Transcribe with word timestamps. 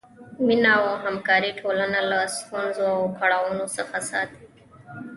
مینه 0.45 0.71
او 0.81 0.89
همکاري 1.05 1.51
ټولنه 1.59 1.99
له 2.09 2.19
ستونزو 2.37 2.85
او 2.95 3.01
کړاوونو 3.19 3.65
څخه 3.77 3.97
ساتي. 4.09 4.43